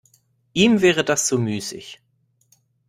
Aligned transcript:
Ihm 0.53 0.81
wäre 0.81 1.03
das 1.05 1.27
zu 1.27 1.37
müßig. 1.37 2.01